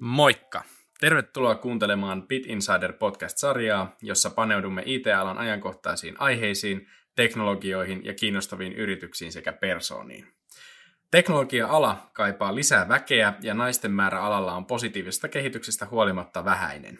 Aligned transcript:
Moikka! 0.00 0.62
Tervetuloa 1.00 1.54
kuuntelemaan 1.54 2.28
Bit 2.28 2.46
Insider 2.46 2.92
podcast-sarjaa, 2.92 3.96
jossa 4.02 4.30
paneudumme 4.30 4.82
IT-alan 4.86 5.38
ajankohtaisiin 5.38 6.14
aiheisiin, 6.18 6.88
teknologioihin 7.16 8.04
ja 8.04 8.14
kiinnostaviin 8.14 8.72
yrityksiin 8.72 9.32
sekä 9.32 9.52
persooniin. 9.52 10.26
Teknologia-ala 11.10 12.10
kaipaa 12.12 12.54
lisää 12.54 12.88
väkeä 12.88 13.34
ja 13.42 13.54
naisten 13.54 13.92
määrä 13.92 14.22
alalla 14.22 14.52
on 14.52 14.66
positiivisesta 14.66 15.28
kehityksestä 15.28 15.86
huolimatta 15.86 16.44
vähäinen. 16.44 16.98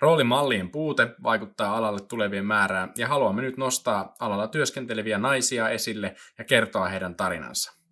Roolimallien 0.00 0.70
puute 0.70 1.08
vaikuttaa 1.22 1.76
alalle 1.76 2.00
tulevien 2.00 2.46
määrään 2.46 2.92
ja 2.98 3.08
haluamme 3.08 3.42
nyt 3.42 3.56
nostaa 3.56 4.14
alalla 4.20 4.48
työskenteleviä 4.48 5.18
naisia 5.18 5.68
esille 5.68 6.14
ja 6.38 6.44
kertoa 6.44 6.88
heidän 6.88 7.14
tarinansa. 7.14 7.83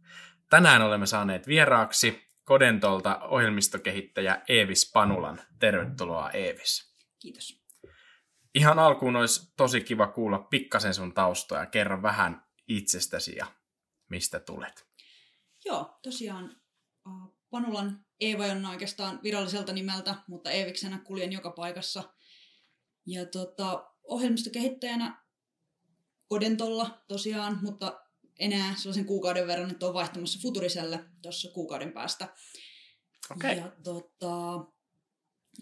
Tänään 0.53 0.83
olemme 0.83 1.07
saaneet 1.07 1.47
vieraaksi 1.47 2.23
Kodentolta 2.45 3.19
ohjelmistokehittäjä 3.19 4.43
Eevis 4.49 4.91
Panulan. 4.93 5.41
Tervetuloa 5.59 6.31
Eevis. 6.31 6.95
Kiitos. 7.19 7.63
Ihan 8.55 8.79
alkuun 8.79 9.17
olisi 9.17 9.53
tosi 9.57 9.81
kiva 9.81 10.07
kuulla 10.07 10.39
pikkasen 10.39 10.95
sun 10.95 11.15
taustoja. 11.15 11.67
Kerro 11.67 12.03
vähän 12.03 12.47
itsestäsi 12.69 13.37
ja 13.37 13.47
mistä 14.11 14.41
tulet. 14.41 14.87
Joo, 15.65 15.99
tosiaan 16.03 16.57
Panulan 17.51 18.05
Eeva 18.21 18.45
on 18.45 18.67
oikeastaan 18.67 19.21
viralliselta 19.23 19.73
nimeltä, 19.73 20.15
mutta 20.27 20.51
Eeviksenä 20.51 20.99
kuljen 20.99 21.33
joka 21.33 21.51
paikassa. 21.51 22.03
Ja 23.07 23.27
tota, 23.27 23.93
ohjelmistokehittäjänä 24.03 25.25
Kodentolla 26.29 27.05
tosiaan, 27.09 27.59
mutta 27.63 28.03
enää 28.39 28.75
sellaisen 28.77 29.07
kuukauden 29.07 29.47
verran, 29.47 29.71
että 29.71 29.87
on 29.87 29.95
vaihtamassa 29.95 30.39
Futuriselle 30.43 31.05
tuossa 31.23 31.51
kuukauden 31.51 31.93
päästä. 31.93 32.29
Okay. 33.31 33.57
Ja 33.57 33.73
tota, 33.85 34.55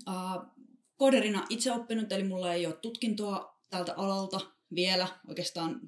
äh, 0.08 0.50
koderina 0.96 1.46
itse 1.48 1.72
oppinut, 1.72 2.12
eli 2.12 2.22
mulla 2.22 2.54
ei 2.54 2.66
ole 2.66 2.76
tutkintoa 2.76 3.58
tältä 3.70 3.94
alalta 3.96 4.40
vielä. 4.74 5.08
Oikeastaan 5.28 5.80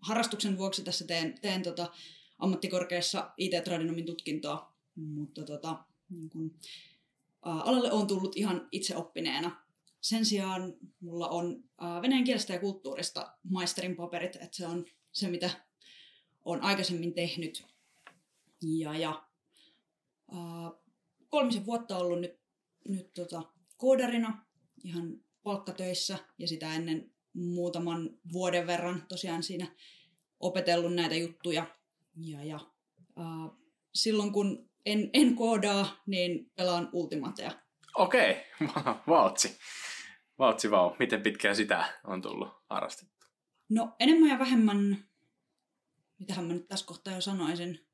harrastuksen 0.00 0.58
vuoksi 0.58 0.82
tässä 0.84 1.06
teen, 1.06 1.40
teen 1.40 1.62
tota 1.62 1.92
ammattikorkeassa 2.38 3.30
IT-tradinomin 3.36 4.06
tutkintoa, 4.06 4.72
mutta 4.94 5.44
tota, 5.44 5.84
niin 6.10 6.30
kun, 6.30 6.54
ä, 7.46 7.50
alalle 7.50 7.92
on 7.92 8.06
tullut 8.06 8.36
ihan 8.36 8.68
itse 8.72 8.96
oppineena. 8.96 9.64
Sen 10.00 10.24
sijaan 10.24 10.74
mulla 11.00 11.28
on 11.28 11.64
ä, 11.82 12.02
venäjän 12.02 12.24
kielestä 12.24 12.52
ja 12.52 12.60
kulttuurista 12.60 13.32
maisterin 13.42 13.96
paperit, 13.96 14.36
että 14.36 14.56
se 14.56 14.66
on 14.66 14.84
se, 15.12 15.28
mitä 15.28 15.50
olen 16.48 16.62
aikaisemmin 16.62 17.14
tehnyt. 17.14 17.66
Ja, 18.62 18.98
ja 18.98 19.24
äh, 20.32 20.72
kolmisen 21.28 21.66
vuotta 21.66 21.96
ollut 21.96 22.20
nyt, 22.20 22.40
nyt 22.88 23.14
tota, 23.14 23.42
koodarina 23.76 24.46
ihan 24.84 25.20
palkkatöissä 25.42 26.18
ja 26.38 26.48
sitä 26.48 26.74
ennen 26.74 27.12
muutaman 27.32 28.10
vuoden 28.32 28.66
verran 28.66 29.02
tosiaan 29.08 29.42
siinä 29.42 29.66
opetellut 30.40 30.94
näitä 30.94 31.14
juttuja. 31.14 31.66
Ja, 32.16 32.44
ja 32.44 32.60
äh, 33.18 33.58
silloin 33.94 34.32
kun 34.32 34.70
en, 34.86 35.10
en 35.12 35.36
koodaa, 35.36 36.02
niin 36.06 36.50
pelaan 36.56 36.88
Ultimatea. 36.92 37.52
Okei, 37.94 38.30
okay. 38.78 38.94
vautsi. 39.08 39.58
Vautsi 40.38 40.70
vau. 40.70 40.96
Miten 40.98 41.22
pitkään 41.22 41.56
sitä 41.56 42.00
on 42.04 42.22
tullut 42.22 42.48
harrastettu? 42.70 43.26
No 43.68 43.96
enemmän 44.00 44.30
ja 44.30 44.38
vähemmän 44.38 45.08
mitähän 46.18 46.44
mä 46.44 46.52
nyt 46.52 46.68
tässä 46.68 46.86
kohtaa 46.86 47.14
jo 47.14 47.20
sanoisin, 47.20 47.88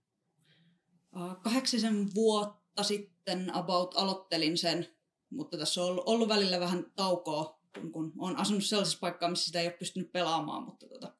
kahdeksisen 1.43 2.15
vuotta 2.15 2.83
sitten 2.83 3.55
about 3.55 3.95
aloittelin 3.97 4.59
sen, 4.59 4.97
mutta 5.31 5.59
tässä 5.59 5.83
on 5.83 6.03
ollut, 6.07 6.29
välillä 6.29 6.61
vähän 6.61 6.93
taukoa, 6.97 7.61
kun, 7.75 7.93
kun 7.93 8.13
on 8.19 8.37
asunut 8.37 8.65
sellaisessa 8.65 8.99
paikkaa, 8.99 9.31
missä 9.31 9.45
sitä 9.45 9.61
ei 9.61 9.67
ole 9.67 9.77
pystynyt 9.79 10.13
pelaamaan, 10.13 10.63
mutta 10.63 10.89
tota, 10.89 11.15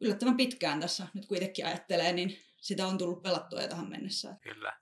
yllättävän 0.00 0.36
pitkään 0.36 0.80
tässä, 0.80 1.06
nyt 1.14 1.26
kun 1.26 1.36
itsekin 1.36 1.66
ajattelee, 1.66 2.12
niin 2.12 2.38
sitä 2.60 2.86
on 2.86 2.98
tullut 2.98 3.22
pelattua 3.22 3.62
jo 3.62 3.68
tähän 3.68 3.88
mennessä. 3.88 4.36
Kyllä. 4.40 4.78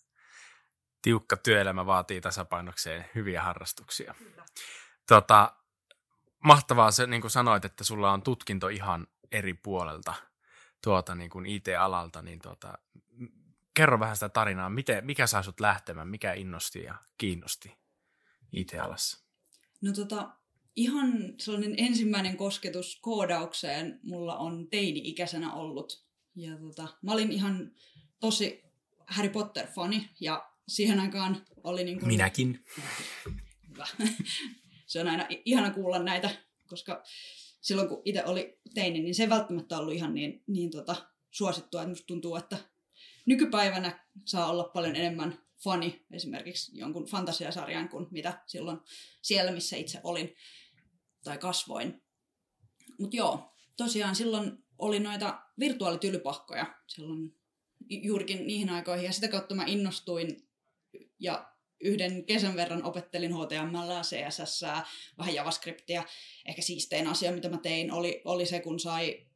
Tiukka 1.03 1.37
työelämä 1.37 1.87
vaatii 1.87 2.21
tasapainokseen 2.21 3.05
hyviä 3.15 3.43
harrastuksia. 3.43 4.15
Kyllä. 4.19 4.45
Tota, 5.09 5.57
mahtavaa 6.45 6.91
se, 6.91 7.07
niin 7.07 7.21
kuin 7.21 7.31
sanoit, 7.31 7.65
että 7.65 7.85
sulla 7.85 8.13
on 8.13 8.23
tutkinto 8.23 8.69
ihan 8.69 9.07
eri 9.33 9.55
puolelta 9.55 10.15
tuota, 10.85 11.15
niin 11.15 11.31
kuin 11.31 11.47
IT-alalta, 11.47 12.23
niin 12.23 12.39
tuota, 12.43 12.79
kerro 13.75 14.01
vähän 14.01 14.17
sitä 14.17 14.29
tarinaa, 14.29 14.71
miten, 14.71 15.07
mikä 15.07 15.27
sai 15.27 15.45
sut 15.45 15.61
lähtemään, 15.61 16.09
mikä 16.09 16.33
innosti 16.33 16.83
ja 16.83 16.95
kiinnosti 17.19 17.73
IT-alassa? 18.53 19.27
No 19.81 19.93
tota, 19.93 20.37
ihan 20.77 21.35
sellainen 21.39 21.75
ensimmäinen 21.79 22.37
kosketus 22.37 22.99
koodaukseen 23.01 24.01
mulla 24.03 24.37
on 24.37 24.69
teini-ikäisenä 24.71 25.53
ollut. 25.53 26.07
Ja 26.35 26.59
tota, 26.59 26.89
mä 27.03 27.13
olin 27.13 27.33
ihan 27.33 27.73
tosi 28.21 28.65
Harry 29.07 29.29
Potter-fani 29.29 30.11
ja 30.21 30.51
siihen 30.69 31.01
aikaan 31.01 31.47
oli 31.65 31.85
niin 31.85 31.99
kuin... 31.99 32.09
Minäkin. 32.09 32.65
Hyvä. 33.69 33.87
Se 34.87 35.01
on 35.01 35.09
aina 35.09 35.27
ihana 35.45 35.71
kuulla 35.71 35.99
näitä, 35.99 36.31
koska 36.67 37.03
silloin 37.67 37.89
kun 37.89 38.03
itse 38.05 38.25
oli 38.25 38.59
teini, 38.75 39.01
niin 39.01 39.15
se 39.15 39.23
ei 39.23 39.29
välttämättä 39.29 39.79
ollut 39.79 39.95
ihan 39.95 40.15
niin, 40.15 40.43
niin 40.47 40.71
tota, 40.71 40.97
suosittua. 41.31 41.83
Että 41.83 41.89
musta 41.89 42.07
tuntuu, 42.07 42.37
että 42.37 42.57
nykypäivänä 43.27 44.07
saa 44.25 44.51
olla 44.51 44.65
paljon 44.65 44.97
enemmän 44.97 45.39
fani 45.65 46.07
esimerkiksi 46.11 46.79
jonkun 46.79 47.07
fantasiasarjan 47.07 47.89
kuin 47.89 48.07
mitä 48.11 48.43
silloin 48.47 48.79
siellä, 49.23 49.53
missä 49.53 49.77
itse 49.77 50.01
olin 50.03 50.35
tai 51.25 51.39
kasvoin. 51.39 52.03
Mutta 52.99 53.17
joo, 53.17 53.55
tosiaan 53.77 54.17
silloin 54.17 54.65
oli 54.79 55.01
noita 55.01 55.43
virtuaalitylypahkoja 55.59 56.75
silloin 56.87 57.37
juurikin 57.89 58.47
niihin 58.47 58.71
aikoihin 58.71 59.07
ja 59.07 59.13
sitä 59.13 59.29
kautta 59.29 59.55
mä 59.55 59.65
innostuin 59.67 60.49
ja 61.19 61.56
yhden 61.81 62.25
kesän 62.25 62.57
verran 62.57 62.85
opettelin 62.85 63.33
HTML, 63.33 64.03
CSS, 64.03 64.63
vähän 65.19 65.35
JavaScriptia. 65.35 66.05
Ehkä 66.47 66.63
siistein 66.63 67.07
asia, 67.07 67.33
mitä 67.33 67.49
mä 67.49 67.59
tein, 67.59 67.93
oli, 67.93 68.23
oli 68.25 68.47
se, 68.47 68.61
kun 68.61 68.81
sai 68.81 69.27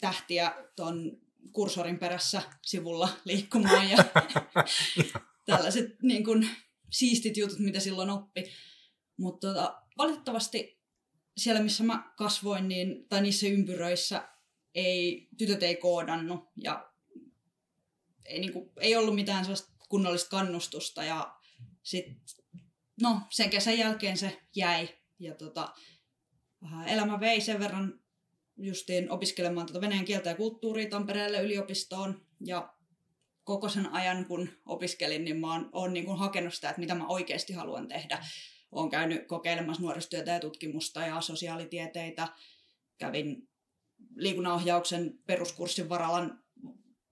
tähtiä 0.00 0.54
ton 0.76 1.18
kursorin 1.52 1.98
perässä 1.98 2.42
sivulla 2.62 3.08
liikkumaan 3.24 3.90
ja 3.90 3.96
tällaiset 5.46 6.02
niin 6.02 6.24
kun, 6.24 6.46
siistit 6.90 7.36
jutut, 7.36 7.58
mitä 7.58 7.80
silloin 7.80 8.10
oppi. 8.10 8.44
Mutta 9.16 9.48
tota, 9.48 9.82
valitettavasti 9.98 10.80
siellä, 11.36 11.62
missä 11.62 11.84
mä 11.84 12.12
kasvoin, 12.16 12.68
niin, 12.68 13.08
tai 13.08 13.22
niissä 13.22 13.46
ympyröissä 13.46 14.28
ei, 14.74 15.28
tytöt 15.38 15.62
ei 15.62 15.76
koodannut 15.76 16.44
ja 16.62 16.92
ei, 18.24 18.40
niin 18.40 18.52
kuin, 18.52 18.70
ei 18.80 18.96
ollut 18.96 19.14
mitään 19.14 19.44
sellaista 19.44 19.72
kunnollista 19.88 20.30
kannustusta 20.30 21.04
ja 21.04 21.35
sitten, 21.86 22.16
no 23.02 23.20
sen 23.30 23.50
kesän 23.50 23.78
jälkeen 23.78 24.16
se 24.16 24.42
jäi 24.56 24.88
ja 25.18 25.34
tota, 25.34 25.74
elämä 26.86 27.20
vei 27.20 27.40
sen 27.40 27.60
verran 27.60 28.00
justiin 28.56 29.10
opiskelemaan 29.10 29.66
tuota 29.66 29.80
venäjän 29.80 30.04
kieltä 30.04 30.30
ja 30.30 30.36
kulttuuria 30.36 30.90
Tampereelle 30.90 31.42
yliopistoon 31.42 32.26
ja 32.46 32.74
koko 33.44 33.68
sen 33.68 33.92
ajan, 33.92 34.24
kun 34.24 34.48
opiskelin, 34.66 35.24
niin 35.24 35.40
mä 35.40 35.52
oon, 35.52 35.70
oon 35.72 35.92
niin 35.92 36.04
kuin 36.04 36.18
hakenut 36.18 36.54
sitä, 36.54 36.70
että 36.70 36.80
mitä 36.80 36.94
mä 36.94 37.06
oikeasti 37.06 37.52
haluan 37.52 37.88
tehdä. 37.88 38.24
Olen 38.72 38.90
käynyt 38.90 39.26
kokeilemassa 39.26 39.82
nuorisotyötä 39.82 40.30
ja 40.30 40.40
tutkimusta 40.40 41.00
ja 41.00 41.20
sosiaalitieteitä. 41.20 42.28
Kävin 42.98 43.48
liikunnanohjauksen 44.16 45.18
peruskurssin 45.26 45.88
Varalan 45.88 46.44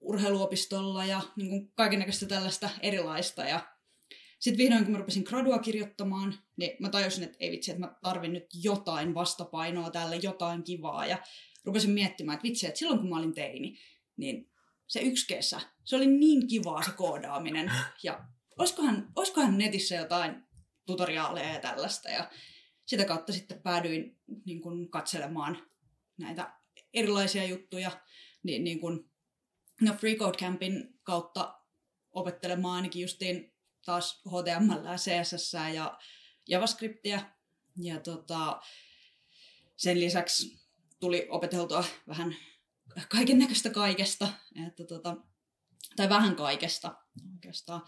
urheiluopistolla 0.01 1.05
ja 1.05 1.21
niin 1.37 1.73
kaikenlaista 1.75 2.27
tällaista 2.27 2.71
erilaista. 2.83 3.45
Ja 3.45 3.74
sitten 4.39 4.59
vihdoin, 4.59 4.85
kun 4.85 4.93
mä 4.93 4.99
rupesin 4.99 5.25
gradua 5.27 5.59
kirjoittamaan, 5.59 6.35
niin 6.57 6.71
mä 6.81 6.89
tajusin, 6.89 7.25
että 7.25 7.37
ei 7.41 7.51
vitsi, 7.51 7.71
että 7.71 7.87
mä 7.87 7.95
tarvin 8.03 8.33
nyt 8.33 8.47
jotain 8.63 9.15
vastapainoa 9.15 9.91
tälle, 9.91 10.17
jotain 10.17 10.65
kivaa. 10.65 11.07
Ja 11.07 11.19
rupesin 11.65 11.91
miettimään, 11.91 12.35
että 12.35 12.49
vitsi, 12.49 12.67
että 12.67 12.79
silloin 12.79 12.99
kun 12.99 13.09
mä 13.09 13.19
olin 13.19 13.35
teini, 13.35 13.79
niin 14.17 14.51
se 14.87 15.01
yksi 15.01 15.27
kesä, 15.27 15.61
se 15.85 15.97
oli 15.97 16.07
niin 16.07 16.47
kivaa 16.47 16.83
se 16.83 16.91
koodaaminen. 16.91 17.73
Ja 18.03 18.25
olisikohan, 18.59 19.13
olisikohan 19.17 19.59
netissä 19.59 19.95
jotain 19.95 20.43
tutoriaaleja 20.87 21.53
ja 21.53 21.61
tällaista. 21.61 22.09
Ja 22.09 22.31
sitä 22.87 23.05
kautta 23.05 23.33
sitten 23.33 23.63
päädyin 23.63 24.19
niin 24.45 24.61
kun, 24.61 24.91
katselemaan 24.91 25.59
näitä 26.19 26.53
erilaisia 26.95 27.45
juttuja. 27.45 27.91
Niin, 28.43 28.65
niin 28.65 28.81
kun, 28.81 29.11
no 29.81 29.95
Free 29.95 30.15
Code 30.15 30.39
Campin 30.39 30.99
kautta 31.03 31.61
opettelemaan 32.13 32.77
ainakin 32.77 33.03
justiin 33.03 33.54
taas 33.85 34.23
HTML, 34.29 34.97
CSS 34.97 35.53
ja 35.75 35.99
JavaScriptia. 36.49 37.21
Ja 37.83 38.01
tota, 38.01 38.61
sen 39.77 40.01
lisäksi 40.01 40.61
tuli 41.01 41.27
opeteltua 41.31 41.85
vähän 42.09 42.37
kaiken 43.09 43.39
näköistä 43.39 43.71
kaikesta, 43.71 44.29
että 44.67 44.85
tota, 44.85 45.17
tai 45.97 46.09
vähän 46.09 46.37
kaikesta 46.37 46.95
oikeastaan. 47.35 47.83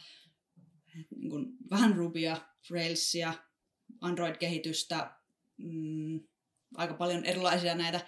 niin 1.16 1.31
kuin 1.31 1.46
vähän 1.70 1.96
Rubya, 1.96 2.37
Railsia, 2.70 3.34
Android-kehitystä, 4.00 5.16
mm, 5.56 6.20
aika 6.75 6.94
paljon 6.94 7.25
erilaisia 7.25 7.75
näitä 7.75 8.00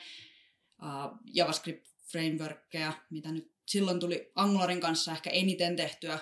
uh, 0.83 1.19
JavaScript-frameworkkeja, 1.35 2.93
mitä 3.11 3.33
nyt 3.33 3.53
silloin 3.67 4.01
tuli 4.01 4.33
Angularin 4.35 4.81
kanssa 4.81 5.13
ehkä 5.13 5.31
eniten 5.31 5.77
tehtyä 5.77 6.19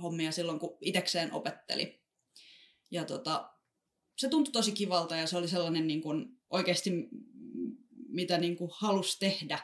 hommia 0.00 0.32
silloin, 0.32 0.58
kun 0.58 0.78
itekseen 0.80 1.32
opetteli. 1.32 2.00
Ja 2.90 3.04
tota, 3.04 3.50
se 4.18 4.28
tuntui 4.28 4.52
tosi 4.52 4.72
kivalta 4.72 5.16
ja 5.16 5.26
se 5.26 5.36
oli 5.36 5.48
sellainen 5.48 5.86
niin 5.86 6.02
kuin, 6.02 6.40
oikeasti, 6.50 6.90
mitä 8.08 8.38
niin 8.38 8.56
kuin, 8.56 8.70
halusi 8.74 9.18
tehdä. 9.18 9.58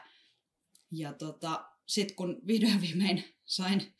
Ja 0.91 1.13
tota, 1.13 1.65
sitten 1.87 2.15
kun 2.15 2.41
vihdoin 2.47 2.81
viimein 2.81 3.23
sain 3.45 3.93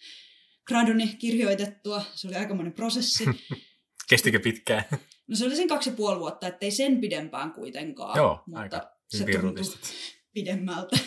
graduni 0.66 1.07
kirjoitettua, 1.07 2.06
se 2.16 2.28
oli 2.28 2.36
aikamoinen 2.36 2.74
prosessi. 2.74 3.25
Kestikö 4.10 4.40
pitkään? 4.40 4.83
No 5.28 5.36
se 5.36 5.45
oli 5.45 5.56
sen 5.56 5.68
kaksi 5.68 5.90
ja 5.90 5.95
puoli 5.95 6.19
vuotta, 6.19 6.48
ettei 6.48 6.72
sen 6.72 7.01
pidempään 7.01 7.51
kuitenkaan. 7.51 8.18
Joo, 8.18 8.44
mutta 8.45 8.60
aika 8.60 8.98
se 9.07 9.25
tuntui 9.42 9.63
pidemmältä. 10.33 10.98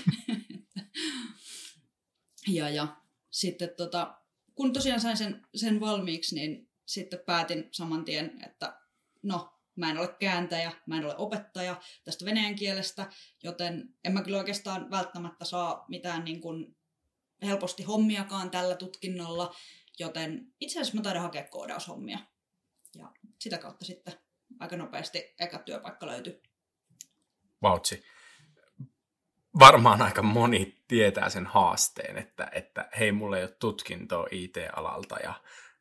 ja, 2.48 2.70
ja 2.70 2.96
sitten 3.30 3.70
tota, 3.76 4.19
kun 4.60 4.72
tosiaan 4.72 5.00
sain 5.00 5.16
sen, 5.16 5.46
sen 5.54 5.80
valmiiksi, 5.80 6.34
niin 6.34 6.70
sitten 6.86 7.18
päätin 7.26 7.68
saman 7.72 8.04
tien, 8.04 8.44
että 8.46 8.80
no, 9.22 9.60
mä 9.76 9.90
en 9.90 9.98
ole 9.98 10.16
kääntäjä, 10.18 10.72
mä 10.86 10.96
en 10.96 11.04
ole 11.04 11.16
opettaja 11.16 11.80
tästä 12.04 12.24
venäjän 12.24 12.54
kielestä, 12.54 13.10
joten 13.42 13.94
en 14.04 14.12
mä 14.12 14.22
kyllä 14.22 14.38
oikeastaan 14.38 14.90
välttämättä 14.90 15.44
saa 15.44 15.84
mitään 15.88 16.24
niin 16.24 16.40
kuin 16.40 16.76
helposti 17.42 17.82
hommiakaan 17.82 18.50
tällä 18.50 18.74
tutkinnolla, 18.74 19.54
joten 19.98 20.54
itse 20.60 20.80
asiassa 20.80 20.96
mä 20.96 21.02
taidan 21.02 21.22
hakea 21.22 21.48
koodaushommia. 21.48 22.18
Ja 22.96 23.12
sitä 23.38 23.58
kautta 23.58 23.84
sitten 23.84 24.14
aika 24.58 24.76
nopeasti 24.76 25.34
eka 25.38 25.58
työpaikka 25.58 26.06
löytyi. 26.06 26.42
Vautsi. 27.62 28.04
Varmaan 29.58 30.02
aika 30.02 30.22
moni 30.22 30.76
tietää 30.88 31.28
sen 31.28 31.46
haasteen, 31.46 32.18
että, 32.18 32.48
että 32.52 32.88
hei, 32.98 33.12
mulla 33.12 33.36
ei 33.36 33.42
ole 33.42 33.56
tutkintoa 33.58 34.26
IT-alalta 34.30 35.16
ja 35.22 35.34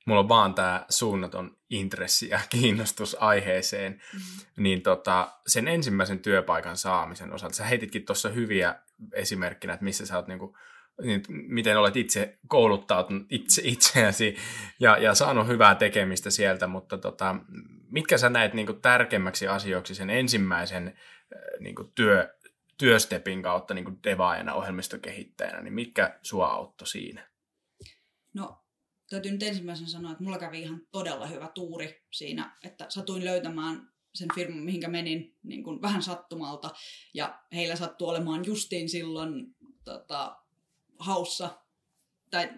mulla 0.06 0.20
on 0.20 0.30
vaan 0.30 0.54
tämä 0.54 0.86
suunnaton 0.90 1.58
intressi 1.70 2.30
ja 2.30 2.40
kiinnostus 2.50 3.18
aiheeseen, 3.20 3.92
mm. 3.94 4.64
niin 4.64 4.82
tota, 4.82 5.32
sen 5.48 5.68
ensimmäisen 5.68 6.20
työpaikan 6.20 6.78
saamisen 6.78 7.34
osalta, 7.34 7.56
sä 7.56 7.66
heititkin 7.66 8.06
tuossa 8.06 8.30
hyviä 8.30 8.76
esimerkkinä, 9.14 9.74
että 9.74 9.84
missä 9.84 10.06
sä 10.06 10.16
oot 10.16 10.28
niinku, 10.28 10.58
niin, 11.02 11.24
miten 11.30 11.78
olet 11.78 11.96
itse 11.96 12.38
kouluttautunut 12.48 13.28
itse 13.30 13.62
itseäsi 13.66 14.36
ja, 14.80 14.98
ja 14.98 15.16
saanut 15.16 15.48
hyvää 15.48 15.76
tekemistä 15.76 16.30
sieltä, 16.30 16.68
mutta 16.68 16.98
tota, 16.98 17.36
mitkä 17.92 18.18
sä 18.18 18.30
näet 18.30 18.54
niinku 18.54 18.74
tärkeimmäksi 18.74 19.48
asioiksi 19.48 19.96
sen 19.96 20.10
ensimmäisen 20.10 20.98
niinku 21.60 21.84
työ, 21.84 22.34
työstepin 22.80 23.44
kautta 23.44 23.74
niinku 23.74 23.92
devaajana, 24.04 24.54
ohjelmistokehittäjänä, 24.54 25.62
niin 25.62 25.74
mitkä 25.74 26.20
sua 26.22 26.48
auttoi 26.48 26.88
siinä? 26.88 27.30
No 28.34 28.66
täytyy 29.10 29.32
nyt 29.32 29.44
ensimmäisenä 29.44 29.90
sanoa, 29.90 30.12
että 30.12 30.24
mulla 30.24 30.38
kävi 30.38 30.62
ihan 30.62 30.82
todella 30.92 31.28
hyvä 31.28 31.48
tuuri 31.48 32.04
siinä, 32.12 32.58
että 32.64 32.86
satuin 32.90 33.26
löytämään 33.26 33.90
sen 34.16 34.28
firman, 34.36 34.64
mihinkä 34.64 34.88
menin 34.88 35.38
niin 35.44 35.64
kuin 35.64 35.82
vähän 35.82 36.04
sattumalta. 36.04 36.70
Ja 37.14 37.40
heillä 37.54 37.76
sattui 37.76 38.10
olemaan 38.10 38.46
justiin 38.46 38.90
silloin 38.90 39.56
tota, 39.84 40.38
haussa, 41.00 41.60
tai 42.32 42.50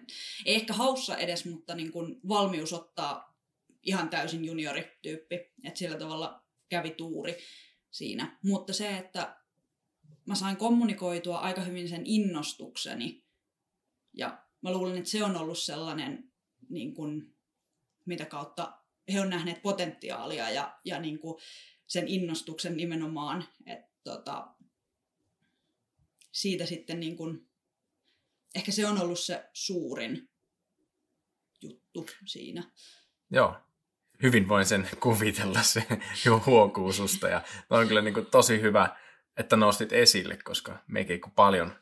ei 0.45 0.56
ehkä 0.56 0.73
haussa 0.73 1.18
edes, 1.18 1.45
mutta 1.45 1.75
niin 1.75 1.91
kuin 1.91 2.19
valmius 2.27 2.73
ottaa 2.73 3.38
ihan 3.83 4.09
täysin 4.09 4.45
juniorityyppi. 4.45 5.35
Että 5.63 5.79
sillä 5.79 5.97
tavalla 5.97 6.44
kävi 6.69 6.89
tuuri 6.89 7.38
siinä. 7.91 8.38
Mutta 8.44 8.73
se, 8.73 8.97
että 8.97 9.40
mä 10.25 10.35
sain 10.35 10.57
kommunikoitua 10.57 11.38
aika 11.38 11.62
hyvin 11.62 11.89
sen 11.89 12.01
innostukseni. 12.06 13.23
Ja 14.13 14.44
mä 14.62 14.71
luulen, 14.71 14.97
että 14.97 15.09
se 15.09 15.23
on 15.23 15.38
ollut 15.38 15.59
sellainen 15.59 16.31
niin 16.69 16.94
kuin, 16.94 17.35
mitä 18.06 18.25
kautta 18.25 18.77
he 19.13 19.21
on 19.21 19.29
nähneet 19.29 19.62
potentiaalia 19.62 20.50
ja, 20.50 20.79
ja 20.85 21.00
niin 21.00 21.19
kuin 21.19 21.41
sen 21.88 22.07
innostuksen 22.07 22.77
nimenomaan, 22.77 23.45
että 23.65 23.91
tota, 24.03 24.47
siitä 26.31 26.65
sitten 26.65 27.00
niin 27.00 27.18
kuin, 27.18 27.50
ehkä 28.56 28.71
se 28.71 28.88
on 28.88 29.01
ollut 29.01 29.19
se 29.19 29.50
suurin 29.53 30.29
juttu 31.62 32.06
siinä. 32.25 32.71
Joo, 33.31 33.56
hyvin 34.23 34.47
voin 34.47 34.65
sen 34.65 34.89
kuvitella, 35.00 35.63
se 35.63 35.88
susta. 36.91 37.27
Ja 37.27 37.41
on 37.69 37.88
kyllä 37.88 38.01
niin 38.01 38.13
kuin 38.13 38.25
tosi 38.25 38.62
hyvä, 38.62 38.95
että 39.38 39.56
nostit 39.57 39.94
esille, 39.94 40.38
koska 40.44 40.78
meikin 40.88 41.22
kun 41.22 41.31
paljon 41.31 41.74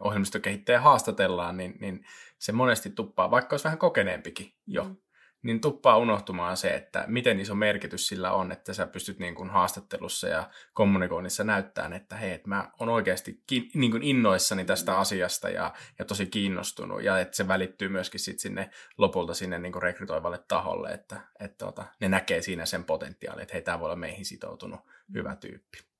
ohjelmistokehittäjä 0.00 0.80
haastatellaan, 0.80 1.56
niin, 1.56 1.76
niin 1.80 2.04
se 2.38 2.52
monesti 2.52 2.90
tuppaa, 2.90 3.30
vaikka 3.30 3.54
olisi 3.54 3.64
vähän 3.64 3.78
kokeneempikin 3.78 4.52
jo, 4.66 4.84
mm. 4.84 4.96
niin 5.42 5.60
tuppaa 5.60 5.96
unohtumaan 5.96 6.56
se, 6.56 6.74
että 6.74 7.04
miten 7.06 7.40
iso 7.40 7.54
merkitys 7.54 8.08
sillä 8.08 8.32
on, 8.32 8.52
että 8.52 8.72
sä 8.72 8.86
pystyt 8.86 9.18
niin 9.18 9.34
kuin 9.34 9.50
haastattelussa 9.50 10.28
ja 10.28 10.50
kommunikoinnissa 10.72 11.44
näyttämään, 11.44 11.92
että 11.92 12.16
hei, 12.16 12.32
että 12.32 12.48
mä 12.48 12.70
oon 12.80 12.88
oikeasti 12.88 13.42
ki- 13.46 13.70
niin 13.74 13.90
kuin 13.90 14.02
innoissani 14.02 14.64
tästä 14.64 14.92
mm. 14.92 14.98
asiasta 14.98 15.48
ja, 15.48 15.72
ja 15.98 16.04
tosi 16.04 16.26
kiinnostunut, 16.26 17.02
ja 17.02 17.18
että 17.18 17.36
se 17.36 17.48
välittyy 17.48 17.88
myöskin 17.88 18.20
sit 18.20 18.40
sinne 18.40 18.70
lopulta 18.98 19.34
sinne 19.34 19.58
niin 19.58 19.72
kuin 19.72 19.82
rekrytoivalle 19.82 20.38
taholle, 20.48 20.90
että, 20.90 21.20
että 21.40 21.66
tota, 21.66 21.84
ne 22.00 22.08
näkee 22.08 22.42
siinä 22.42 22.66
sen 22.66 22.84
potentiaalin, 22.84 23.42
että 23.42 23.54
hei, 23.54 23.62
tämä 23.62 23.80
voi 23.80 23.86
olla 23.86 23.96
meihin 23.96 24.24
sitoutunut 24.24 24.80
mm. 24.84 25.14
hyvä 25.14 25.36
tyyppi. 25.36 25.93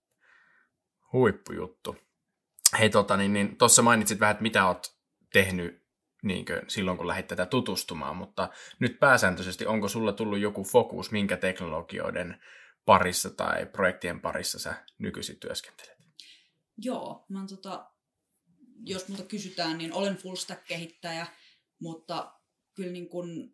Huippujuttu. 1.14 1.96
Hei, 2.78 2.90
tota, 2.90 3.16
niin, 3.16 3.32
niin, 3.32 3.56
mainitsit 3.82 4.20
vähän, 4.20 4.32
että 4.32 4.42
mitä 4.42 4.66
oot 4.66 4.96
tehnyt 5.32 5.84
niin 6.22 6.44
kuin, 6.44 6.60
silloin, 6.68 6.96
kun 6.96 7.06
lähdit 7.06 7.26
tätä 7.26 7.46
tutustumaan, 7.46 8.16
mutta 8.16 8.48
nyt 8.78 8.98
pääsääntöisesti 9.00 9.66
onko 9.66 9.88
sulla 9.88 10.12
tullut 10.12 10.38
joku 10.38 10.64
fokus, 10.64 11.10
minkä 11.10 11.36
teknologioiden 11.36 12.42
parissa 12.84 13.30
tai 13.30 13.66
projektien 13.66 14.20
parissa 14.20 14.58
sä 14.58 14.74
nykyisin 14.98 15.40
työskentelet? 15.40 15.98
Joo, 16.76 17.26
mä 17.28 17.46
tota, 17.48 17.90
jos 18.84 19.08
multa 19.08 19.22
kysytään, 19.22 19.78
niin 19.78 19.92
olen 19.92 20.16
full 20.16 20.36
stack-kehittäjä, 20.36 21.26
mutta 21.80 22.32
kyllä 22.74 22.92
niin 22.92 23.08
kun 23.08 23.52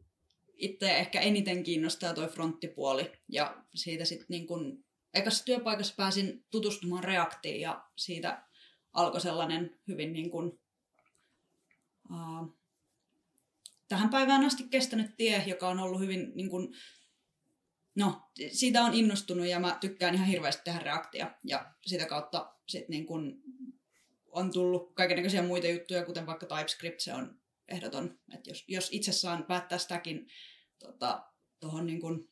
itse 0.56 0.98
ehkä 0.98 1.20
eniten 1.20 1.62
kiinnostaa 1.62 2.14
toi 2.14 2.28
fronttipuoli 2.28 3.12
ja 3.28 3.64
siitä 3.74 4.04
sitten 4.04 4.26
niin 4.28 4.46
kun 4.46 4.84
ekassa 5.14 5.44
työpaikassa 5.44 5.94
pääsin 5.96 6.44
tutustumaan 6.50 7.04
Reactiin 7.04 7.60
ja 7.60 7.84
siitä 7.96 8.42
alkoi 8.92 9.20
sellainen 9.20 9.80
hyvin 9.88 10.12
niin 10.12 10.30
kuin, 10.30 10.60
uh, 12.10 12.58
tähän 13.88 14.10
päivään 14.10 14.44
asti 14.44 14.68
kestänyt 14.70 15.16
tie, 15.16 15.44
joka 15.46 15.68
on 15.68 15.80
ollut 15.80 16.00
hyvin, 16.00 16.32
niin 16.34 16.50
kuin, 16.50 16.74
no, 17.94 18.30
siitä 18.52 18.82
on 18.82 18.94
innostunut 18.94 19.46
ja 19.46 19.60
mä 19.60 19.78
tykkään 19.80 20.14
ihan 20.14 20.26
hirveästi 20.26 20.62
tehdä 20.64 20.78
reaktia. 20.78 21.34
Ja 21.44 21.74
sitä 21.86 22.06
kautta 22.06 22.54
sit 22.68 22.88
niin 22.88 23.06
kuin 23.06 23.42
on 24.26 24.52
tullut 24.52 24.94
kaikenlaisia 24.94 25.42
muita 25.42 25.66
juttuja, 25.66 26.04
kuten 26.04 26.26
vaikka 26.26 26.46
TypeScript, 26.46 27.00
se 27.00 27.14
on 27.14 27.40
ehdoton. 27.68 28.18
Että 28.34 28.50
jos, 28.50 28.64
jos 28.68 28.88
itse 28.92 29.12
saan 29.12 29.44
päättää 29.44 29.78
sitäkin 29.78 30.26
tota, 30.78 31.24
tuohon 31.60 31.86
niin 31.86 32.00
kuin 32.00 32.30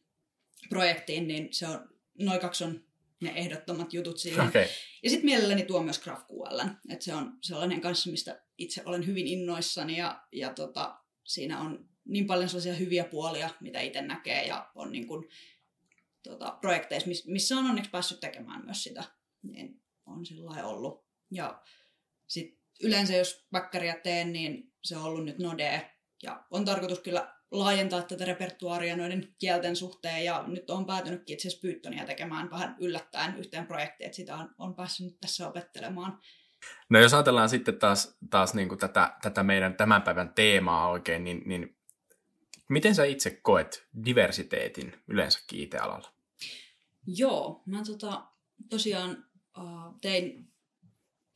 projektiin, 0.69 1.29
niin 1.29 1.49
se 1.55 1.67
on, 1.67 1.98
noin 2.19 2.41
kaksi 2.41 2.65
on 2.65 2.85
ne 3.21 3.33
ehdottomat 3.37 3.95
jutut 3.95 4.19
siihen. 4.19 4.49
Okay. 4.49 4.67
Ja 5.03 5.11
sitten 5.11 5.25
mielelläni 5.25 5.63
tuo 5.63 5.83
myös 5.83 5.99
GraphQL, 5.99 6.61
että 6.89 7.05
se 7.05 7.15
on 7.15 7.39
sellainen 7.43 7.81
kanssa, 7.81 8.11
mistä 8.11 8.43
itse 8.59 8.83
olen 8.85 9.07
hyvin 9.07 9.27
innoissani 9.27 9.97
ja, 9.97 10.23
ja 10.33 10.55
tota, 10.55 11.01
siinä 11.25 11.61
on 11.61 11.89
niin 12.05 12.27
paljon 12.27 12.49
sellaisia 12.49 12.75
hyviä 12.75 13.05
puolia, 13.05 13.51
mitä 13.61 13.81
itse 13.81 14.03
näkee 14.03 14.47
ja 14.47 14.71
on 14.75 14.93
niin 14.93 15.07
kuin, 15.07 15.29
tota, 16.23 16.59
projekteissa, 16.61 17.09
missä 17.27 17.57
on 17.57 17.67
onneksi 17.67 17.91
päässyt 17.91 18.21
tekemään 18.21 18.65
myös 18.65 18.83
sitä, 18.83 19.05
niin 19.43 19.83
on 20.07 20.27
sillä 20.27 20.65
ollut. 20.65 21.07
Ja 21.31 21.63
sitten 22.27 22.59
yleensä 22.83 23.17
jos 23.17 23.47
väkkäriä 23.53 23.97
teen, 24.03 24.33
niin 24.33 24.73
se 24.85 24.97
on 24.97 25.03
ollut 25.03 25.25
nyt 25.25 25.39
Node 25.39 25.91
ja 26.23 26.47
on 26.51 26.65
tarkoitus 26.65 27.01
kyllä 27.01 27.38
laajentaa 27.51 28.03
tätä 28.03 28.25
repertuaaria 28.25 28.97
noiden 28.97 29.35
kielten 29.39 29.77
suhteen 29.77 30.25
ja 30.25 30.45
nyt 30.47 30.71
on 30.71 30.87
päätynytkin 30.87 31.35
itse 31.35 31.49
asiassa 31.49 31.69
Pythonia 31.69 32.05
tekemään 32.05 32.51
vähän 32.51 32.77
yllättäen 32.81 33.37
yhteen 33.37 33.67
projektiin, 33.67 34.07
että 34.07 34.17
sitä 34.17 34.37
on, 34.37 34.55
on 34.59 34.75
päässyt 34.75 35.07
nyt 35.07 35.21
tässä 35.21 35.49
opettelemaan. 35.49 36.21
No 36.91 36.99
jos 37.01 37.15
ajatellaan 37.15 37.49
sitten 37.49 37.79
taas, 37.79 38.17
taas 38.31 38.55
niin 38.55 38.69
kuin 38.69 38.79
tätä, 38.79 39.17
tätä 39.23 39.43
meidän 39.43 39.75
tämän 39.75 40.03
päivän 40.03 40.35
teemaa 40.35 40.91
oikein, 40.91 41.25
niin, 41.25 41.43
niin 41.47 41.77
miten 42.69 42.95
sä 42.95 43.05
itse 43.05 43.31
koet 43.31 43.87
diversiteetin 44.05 44.93
yleensä 45.09 45.41
IT-alalla? 45.53 46.13
Joo, 47.07 47.63
mä 47.67 47.83
tota, 47.85 48.23
tosiaan 48.71 49.25
uh, 49.59 49.99
tein 50.01 50.53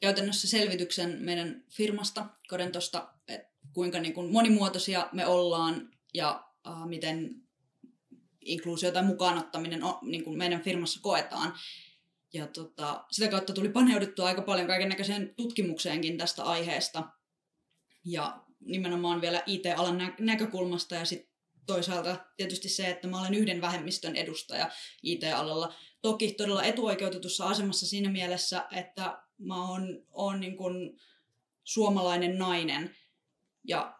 käytännössä 0.01 0.49
selvityksen 0.49 1.19
meidän 1.21 1.65
firmasta, 1.71 2.27
Kodentosta, 2.49 3.09
että 3.29 3.53
kuinka 3.73 4.01
niin 4.01 4.15
kuin 4.15 4.33
monimuotoisia 4.33 5.09
me 5.13 5.27
ollaan 5.27 5.91
ja 6.15 6.49
uh, 6.69 6.89
miten 6.89 7.43
inkluusio 8.41 8.93
tai 8.93 9.05
mukaanottaminen 9.05 9.85
on, 9.85 9.99
niin 10.03 10.25
kuin 10.25 10.39
meidän 10.39 10.63
firmassa 10.63 11.01
koetaan. 11.03 11.55
Ja 12.33 12.47
tota, 12.47 13.05
sitä 13.11 13.29
kautta 13.29 13.53
tuli 13.53 13.69
paneuduttua 13.69 14.27
aika 14.27 14.43
paljon 14.43 14.67
kaiken 14.67 15.35
tutkimukseenkin 15.37 16.19
tästä 16.19 16.45
aiheesta. 16.45 17.09
Ja 18.05 18.45
nimenomaan 18.61 19.21
vielä 19.21 19.43
IT-alan 19.47 19.99
nä- 19.99 20.17
näkökulmasta 20.21 20.95
ja 20.95 21.05
sitten 21.05 21.33
toisaalta 21.67 22.27
tietysti 22.37 22.69
se, 22.69 22.91
että 22.91 23.09
mä 23.09 23.21
olen 23.21 23.35
yhden 23.35 23.61
vähemmistön 23.61 24.17
edustaja 24.17 24.71
IT-alalla. 25.03 25.75
Toki 26.03 26.33
todella 26.33 26.65
etuoikeutetussa 26.65 27.49
asemassa 27.49 27.87
siinä 27.87 28.11
mielessä, 28.11 28.67
että 28.71 29.23
mä 29.39 29.69
oon, 29.69 30.07
oon 30.11 30.41
niin 30.41 30.57
kuin 30.57 31.01
suomalainen 31.65 32.39
nainen 32.39 32.97
ja 33.65 33.99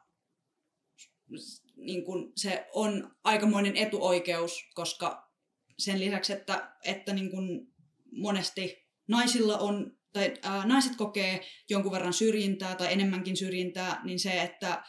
niin 1.85 2.05
kuin 2.05 2.33
se 2.37 2.67
on 2.75 3.17
aikamoinen 3.25 3.77
etuoikeus, 3.77 4.71
koska 4.75 5.33
sen 5.79 6.01
lisäksi, 6.01 6.33
että, 6.33 6.77
että 6.85 7.13
niin 7.13 7.31
kuin 7.31 7.73
monesti 8.13 8.89
naisilla 9.09 9.59
on, 9.59 9.97
tai 10.13 10.35
ää, 10.43 10.67
naiset 10.67 10.97
kokee 10.97 11.47
jonkun 11.71 11.93
verran 11.93 12.13
syrjintää 12.13 12.75
tai 12.75 12.93
enemmänkin 12.93 13.37
syrjintää, 13.37 14.01
niin 14.05 14.21
se, 14.21 14.43
että, 14.43 14.85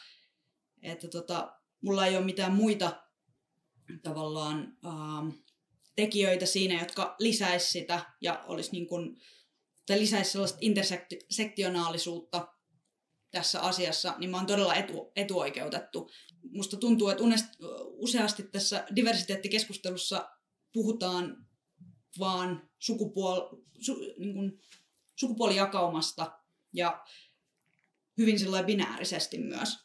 että 0.81 1.07
tota, 1.07 1.59
mulla 1.81 2.05
ei 2.05 2.17
ole 2.17 2.25
mitään 2.25 2.53
muita 2.53 3.03
tavallaan 4.03 4.77
ää, 4.83 4.93
tekijöitä 5.95 6.45
siinä, 6.45 6.79
jotka 6.79 7.15
lisäisi 7.19 7.71
sitä 7.71 8.05
ja 8.21 8.43
olisi 8.47 8.71
niin 8.71 8.87
kuin, 8.87 9.21
tai 9.87 9.99
lisäisi 9.99 10.31
sellaista 10.31 10.57
intersektionaalisuutta 10.61 12.47
tässä 13.31 13.61
asiassa, 13.61 14.15
niin 14.17 14.29
mä 14.29 14.37
oon 14.37 14.45
todella 14.45 14.75
etu, 14.75 15.11
etuoikeutettu. 15.15 16.09
Musta 16.53 16.77
tuntuu, 16.77 17.09
että 17.09 17.23
useasti 17.87 18.43
tässä 18.43 18.85
diversiteettikeskustelussa 18.95 20.29
puhutaan 20.73 21.47
vaan 22.19 22.69
sukupuol, 22.79 23.41
su, 23.79 23.95
niin 24.17 24.33
kuin, 24.33 24.59
sukupuolijakaumasta 25.15 26.39
ja 26.73 27.03
hyvin 28.17 28.39
sillä 28.39 28.63
binäärisesti 28.63 29.37
myös, 29.37 29.77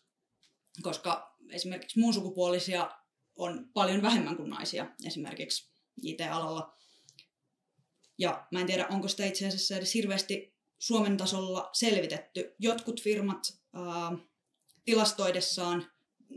koska 0.83 1.37
esimerkiksi 1.51 2.01
muun 2.01 2.15
sukupuolisia 2.15 2.91
on 3.37 3.71
paljon 3.75 4.03
vähemmän 4.03 4.37
kuin 4.37 4.51
naisia 4.51 4.87
esimerkiksi 5.05 5.73
IT-alalla. 6.03 6.77
Ja 8.19 8.47
mä 8.53 8.61
en 8.61 8.67
tiedä, 8.67 8.87
onko 8.91 9.09
sitä 9.09 9.27
itse 9.27 9.47
asiassa 9.47 9.77
edes 9.77 9.95
hirveästi 9.95 10.55
Suomen 10.79 11.17
tasolla 11.17 11.71
selvitetty. 11.73 12.55
Jotkut 12.59 13.03
firmat 13.03 13.43
ää, 13.73 14.13
tilastoidessaan 14.85 15.91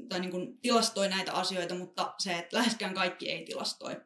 tai 0.09 0.19
niin 0.19 0.31
kuin 0.31 0.57
tilastoi 0.61 1.09
näitä 1.09 1.33
asioita, 1.33 1.75
mutta 1.75 2.13
se, 2.17 2.37
että 2.37 2.57
läheskään 2.57 2.93
kaikki 2.93 3.31
ei 3.31 3.45
tilastoi. 3.45 3.97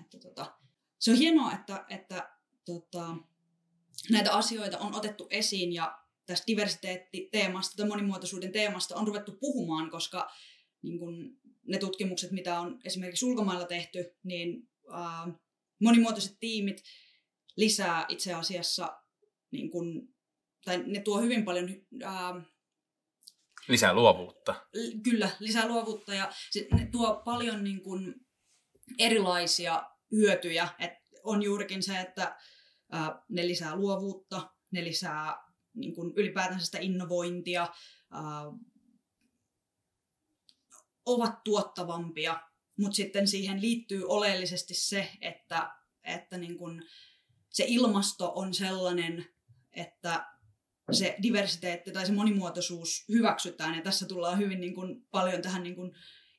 Että, 0.00 0.18
tota, 0.18 0.54
se 0.98 1.10
on 1.10 1.16
hienoa, 1.16 1.52
että, 1.52 1.84
että 1.88 2.30
tota, 2.64 3.16
näitä 4.10 4.32
asioita 4.32 4.78
on 4.78 4.94
otettu 4.94 5.26
esiin 5.30 5.72
ja 5.72 5.98
tästä 6.26 6.46
diversiteettiteemasta 6.46 7.76
tai 7.76 7.86
monimuotoisuuden 7.86 8.52
teemasta 8.52 8.96
on 8.96 9.06
ruvettu 9.06 9.32
puhumaan, 9.32 9.90
koska 9.90 10.30
niin 10.82 10.98
kun 10.98 11.38
ne 11.66 11.78
tutkimukset, 11.78 12.30
mitä 12.30 12.60
on 12.60 12.80
esimerkiksi 12.84 13.26
ulkomailla 13.26 13.66
tehty, 13.66 14.14
niin 14.22 14.68
ää, 14.92 15.28
monimuotoiset 15.82 16.36
tiimit 16.40 16.82
lisää 17.56 18.06
itse 18.08 18.34
asiassa, 18.34 18.96
niin 19.50 19.70
kun, 19.70 20.14
tai 20.64 20.82
ne 20.86 21.00
tuo 21.00 21.20
hyvin 21.20 21.44
paljon 21.44 21.68
ää, 22.02 22.42
Lisää 23.68 23.94
luovuutta. 23.94 24.54
Kyllä, 25.02 25.30
lisää 25.40 25.68
luovuutta 25.68 26.14
ja 26.14 26.32
se, 26.50 26.68
tuo 26.90 27.22
paljon 27.24 27.64
niin 27.64 27.82
kun, 27.82 28.14
erilaisia 28.98 29.82
hyötyjä. 30.12 30.68
Et 30.78 30.92
on 31.22 31.42
juurikin 31.42 31.82
se, 31.82 32.00
että 32.00 32.36
ää, 32.92 33.22
ne 33.28 33.46
lisää 33.46 33.76
luovuutta, 33.76 34.50
ne 34.70 34.84
lisää 34.84 35.36
niin 35.74 35.94
kun, 35.94 36.12
ylipäätänsä 36.16 36.66
sitä 36.66 36.78
innovointia, 36.78 37.68
ää, 38.10 38.22
ovat 41.06 41.44
tuottavampia, 41.44 42.40
mutta 42.78 42.96
sitten 42.96 43.28
siihen 43.28 43.60
liittyy 43.60 44.04
oleellisesti 44.08 44.74
se, 44.74 45.10
että, 45.20 45.74
että 46.04 46.38
niin 46.38 46.58
kun, 46.58 46.82
se 47.50 47.64
ilmasto 47.66 48.32
on 48.34 48.54
sellainen, 48.54 49.26
että 49.72 50.26
se 50.92 51.16
diversiteetti 51.22 51.92
tai 51.92 52.06
se 52.06 52.12
monimuotoisuus 52.12 53.04
hyväksytään. 53.08 53.74
Ja 53.74 53.82
tässä 53.82 54.06
tullaan 54.06 54.38
hyvin 54.38 54.60
niin 54.60 54.74
kuin, 54.74 55.06
paljon 55.10 55.42
tähän 55.42 55.62
niin 55.62 55.76
kuin, 55.76 55.92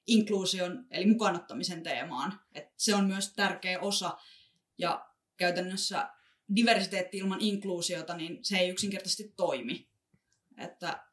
inkluusion 0.07 0.85
eli 0.91 1.05
mukaanottamisen 1.05 1.83
teemaan. 1.83 2.39
Et 2.53 2.65
se 2.77 2.95
on 2.95 3.07
myös 3.07 3.33
tärkeä 3.33 3.79
osa 3.79 4.17
ja 4.77 5.09
käytännössä 5.37 6.09
diversiteetti 6.55 7.17
ilman 7.17 7.41
inkluusiota, 7.41 8.17
niin 8.17 8.39
se 8.41 8.57
ei 8.57 8.69
yksinkertaisesti 8.69 9.33
toimi. 9.37 9.89
Että 10.57 11.03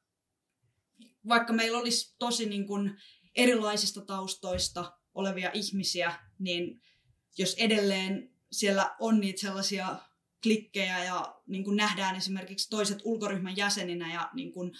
vaikka 1.28 1.52
meillä 1.52 1.78
olisi 1.78 2.16
tosi 2.18 2.48
niin 2.48 2.66
kuin 2.66 2.96
erilaisista 3.34 4.00
taustoista 4.00 4.98
olevia 5.14 5.50
ihmisiä, 5.52 6.12
niin 6.38 6.82
jos 7.38 7.54
edelleen 7.58 8.30
siellä 8.52 8.96
on 9.00 9.20
niitä 9.20 9.40
sellaisia 9.40 9.96
klikkejä 10.44 11.04
ja 11.04 11.40
niin 11.46 11.64
kuin 11.64 11.76
nähdään 11.76 12.16
esimerkiksi 12.16 12.70
toiset 12.70 12.98
ulkoryhmän 13.04 13.56
jäseninä 13.56 14.14
ja 14.14 14.30
niin 14.34 14.52
kuin 14.52 14.72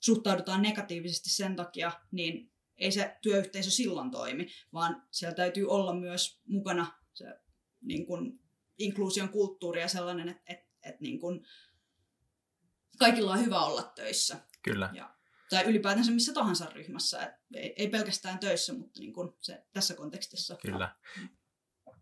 suhtaudutaan 0.00 0.62
negatiivisesti 0.62 1.30
sen 1.30 1.56
takia, 1.56 1.92
niin 2.10 2.52
ei 2.76 2.92
se 2.92 3.16
työyhteisö 3.22 3.70
silloin 3.70 4.10
toimi, 4.10 4.46
vaan 4.72 5.06
siellä 5.10 5.34
täytyy 5.34 5.66
olla 5.68 5.94
myös 5.94 6.40
mukana 6.48 6.86
se 7.14 7.24
niin 7.80 8.06
kuin, 8.06 8.40
inkluusion 8.78 9.28
kulttuuri 9.28 9.80
ja 9.80 9.88
sellainen, 9.88 10.28
että, 10.28 10.42
että, 10.46 10.66
että 10.82 11.00
niin 11.00 11.20
kuin, 11.20 11.46
kaikilla 12.98 13.32
on 13.32 13.44
hyvä 13.44 13.60
olla 13.60 13.82
töissä. 13.82 14.36
Kyllä. 14.62 14.90
Ja, 14.94 15.14
tai 15.50 15.64
ylipäätänsä 15.64 16.12
missä 16.12 16.32
tahansa 16.32 16.66
ryhmässä. 16.66 17.22
Et 17.22 17.34
ei, 17.54 17.74
ei 17.76 17.88
pelkästään 17.88 18.38
töissä, 18.38 18.72
mutta 18.72 19.00
niin 19.00 19.12
kuin 19.12 19.32
se, 19.40 19.64
tässä 19.72 19.94
kontekstissa. 19.94 20.56
Kyllä. 20.56 20.96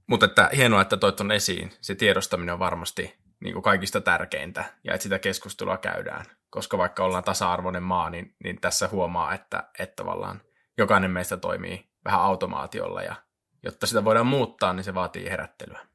Mutta 0.06 0.26
että 0.26 0.50
hienoa, 0.56 0.82
että 0.82 0.97
toit 0.97 1.21
on 1.21 1.32
esiin. 1.32 1.73
Se 1.80 1.94
tiedostaminen 1.94 2.52
on 2.52 2.59
varmasti 2.59 3.14
niin 3.40 3.52
kuin 3.52 3.62
kaikista 3.62 4.00
tärkeintä 4.00 4.64
ja 4.85 4.94
että 4.94 5.02
sitä 5.02 5.18
keskustelua 5.18 5.78
käydään. 5.78 6.25
Koska 6.50 6.78
vaikka 6.78 7.04
ollaan 7.04 7.25
tasa-arvoinen 7.25 7.82
maa, 7.82 8.11
niin, 8.11 8.37
niin 8.44 8.61
tässä 8.61 8.88
huomaa, 8.88 9.35
että, 9.35 9.71
että 9.78 9.97
tavallaan 9.97 10.42
jokainen 10.78 11.11
meistä 11.11 11.37
toimii 11.37 11.90
vähän 12.04 12.21
automaatiolla 12.21 13.02
ja 13.02 13.14
jotta 13.62 13.87
sitä 13.87 14.04
voidaan 14.04 14.26
muuttaa, 14.26 14.73
niin 14.73 14.85
se 14.85 14.94
vaatii 14.94 15.30
herättelyä. 15.30 15.87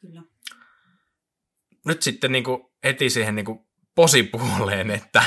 Kyllä. 0.00 0.22
Nyt 1.86 2.02
sitten 2.02 2.32
niin 2.32 2.44
kuin 2.44 2.66
heti 2.84 3.10
siihen 3.10 3.34
niin 3.34 3.44
kuin 3.44 3.66
posipuoleen, 3.94 4.90
että 4.90 5.22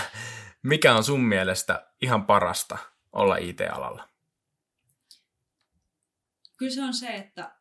mikä 0.63 0.95
on 0.95 1.03
sun 1.03 1.23
mielestä 1.23 1.91
ihan 2.01 2.25
parasta 2.25 2.77
olla 3.13 3.37
IT-alalla? 3.37 4.09
Kyllä 6.57 6.71
se 6.71 6.83
on 6.83 6.93
se, 6.93 7.07
että 7.07 7.54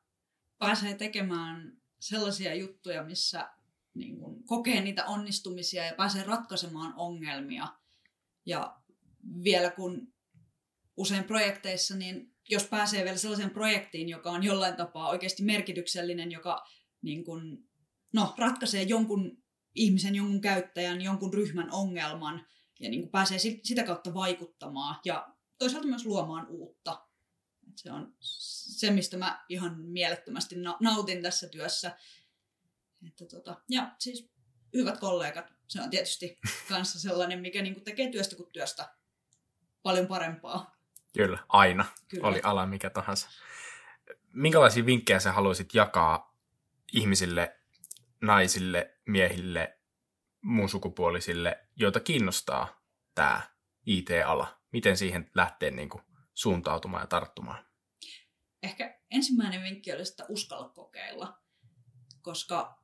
pääsee 0.66 0.94
tekemään 0.94 1.76
sellaisia 2.00 2.54
juttuja, 2.54 3.04
missä 3.04 3.50
niin 3.94 4.18
kuin, 4.18 4.44
kokee 4.44 4.80
niitä 4.80 5.04
onnistumisia 5.04 5.84
ja 5.84 5.94
pääsee 5.94 6.24
ratkaisemaan 6.24 6.94
ongelmia. 6.96 7.68
Ja 8.46 8.76
vielä 9.44 9.70
kun 9.70 10.12
usein 10.96 11.24
projekteissa, 11.24 11.96
niin 11.96 12.34
jos 12.48 12.64
pääsee 12.64 13.04
vielä 13.04 13.16
sellaiseen 13.16 13.50
projektiin, 13.50 14.08
joka 14.08 14.30
on 14.30 14.42
jollain 14.42 14.76
tapaa 14.76 15.08
oikeasti 15.08 15.42
merkityksellinen, 15.42 16.32
joka 16.32 16.66
niin 17.02 17.24
kuin, 17.24 17.68
no, 18.12 18.34
ratkaisee 18.38 18.82
jonkun 18.82 19.42
ihmisen, 19.74 20.14
jonkun 20.14 20.40
käyttäjän, 20.40 21.00
jonkun 21.00 21.34
ryhmän 21.34 21.72
ongelman 21.72 22.46
ja 22.80 22.90
niin 22.90 23.08
pääsee 23.08 23.38
sitä 23.38 23.84
kautta 23.84 24.14
vaikuttamaan 24.14 24.96
ja 25.04 25.34
toisaalta 25.58 25.88
myös 25.88 26.06
luomaan 26.06 26.46
uutta. 26.48 27.08
Se 27.76 27.92
on 27.92 28.14
se, 28.20 28.90
mistä 28.90 29.16
mä 29.16 29.44
ihan 29.48 29.80
mielettömästi 29.80 30.56
nautin 30.80 31.22
tässä 31.22 31.48
työssä. 31.48 31.96
Että 33.06 33.24
tota, 33.26 33.60
ja 33.68 33.94
siis 33.98 34.30
hyvät 34.74 35.00
kollegat, 35.00 35.52
se 35.68 35.82
on 35.82 35.90
tietysti 35.90 36.38
kanssa 36.68 37.00
sellainen, 37.00 37.40
mikä 37.40 37.62
niin 37.62 37.74
kuin 37.74 37.84
tekee 37.84 38.10
työstä 38.10 38.36
kuin 38.36 38.52
työstä 38.52 38.94
paljon 39.82 40.06
parempaa. 40.06 40.76
Kyllä, 41.12 41.38
aina. 41.48 41.84
Kyllä. 42.08 42.28
Oli 42.28 42.40
ala 42.42 42.66
mikä 42.66 42.90
tahansa. 42.90 43.28
Minkälaisia 44.32 44.86
vinkkejä 44.86 45.20
sä 45.20 45.32
haluaisit 45.32 45.74
jakaa 45.74 46.36
ihmisille, 46.92 47.60
naisille, 48.20 48.94
miehille, 49.06 49.78
muun 50.40 50.68
sukupuolisille, 50.68 51.66
joita 51.76 52.00
kiinnostaa 52.00 52.82
tämä 53.14 53.42
IT-ala? 53.86 54.60
Miten 54.72 54.96
siihen 54.96 55.30
lähtee 55.34 55.70
niin 55.70 55.88
kuin, 55.88 56.02
suuntautumaan 56.34 57.02
ja 57.02 57.06
tarttumaan? 57.06 57.64
Ehkä 58.62 59.00
ensimmäinen 59.10 59.62
vinkki 59.62 59.92
olisi, 59.92 60.12
että 60.12 60.26
uskalla 60.28 60.68
kokeilla, 60.68 61.38
koska 62.22 62.82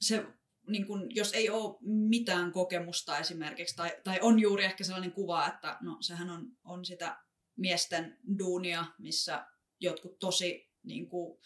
se, 0.00 0.26
niin 0.68 0.86
kun, 0.86 1.14
jos 1.14 1.32
ei 1.32 1.50
ole 1.50 1.76
mitään 1.80 2.52
kokemusta 2.52 3.18
esimerkiksi, 3.18 3.76
tai, 3.76 3.92
tai 4.04 4.18
on 4.22 4.40
juuri 4.40 4.64
ehkä 4.64 4.84
sellainen 4.84 5.12
kuva, 5.12 5.46
että 5.46 5.78
no 5.80 5.96
sehän 6.00 6.30
on, 6.30 6.46
on 6.64 6.84
sitä 6.84 7.18
miesten 7.56 8.18
duunia, 8.38 8.84
missä 8.98 9.46
jotkut 9.80 10.18
tosi, 10.18 10.70
niin 10.82 11.08
kuin, 11.08 11.40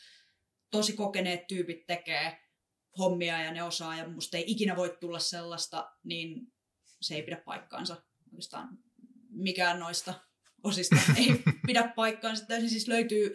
tosi 0.71 0.93
kokeneet 0.93 1.47
tyypit 1.47 1.87
tekee 1.87 2.41
hommia 2.99 3.43
ja 3.43 3.53
ne 3.53 3.63
osaa 3.63 3.97
ja 3.97 4.09
musta 4.09 4.37
ei 4.37 4.45
ikinä 4.47 4.77
voi 4.77 4.97
tulla 5.01 5.19
sellaista, 5.19 5.93
niin 6.05 6.53
se 7.01 7.15
ei 7.15 7.23
pidä 7.23 7.37
paikkaansa. 7.37 8.03
Oikeastaan 8.27 8.79
mikään 9.31 9.79
noista 9.79 10.15
osista 10.65 10.97
ei 11.17 11.43
pidä 11.67 11.93
paikkaansa. 11.97 12.47
Täysin 12.47 12.71
siis 12.71 12.89
löytyy, 12.89 13.35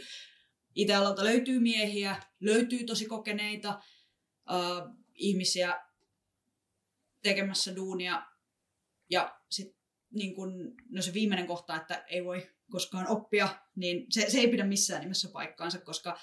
Itä-alalta 0.76 1.24
löytyy 1.24 1.60
miehiä, 1.60 2.24
löytyy 2.40 2.84
tosi 2.84 3.06
kokeneita 3.06 3.80
uh, 4.50 4.96
ihmisiä 5.16 5.80
tekemässä 7.24 7.76
duunia. 7.76 8.26
Ja 9.10 9.40
sitten 9.50 9.80
niin 10.14 10.36
kun, 10.36 10.76
no 10.90 11.02
se 11.02 11.14
viimeinen 11.14 11.48
kohta, 11.48 11.76
että 11.76 12.04
ei 12.08 12.26
voi 12.26 12.50
koskaan 12.72 13.08
oppia, 13.08 13.50
niin 13.76 14.06
se, 14.10 14.30
se 14.30 14.40
ei 14.40 14.48
pidä 14.48 14.64
missään 14.64 15.02
nimessä 15.02 15.30
paikkaansa, 15.34 15.82
koska 15.82 16.20